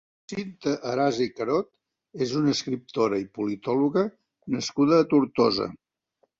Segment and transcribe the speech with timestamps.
[0.31, 1.69] Cinta Arasa i Carot
[2.27, 4.07] és una escriptora i politòloga
[4.59, 5.73] nascuda a Tortosa.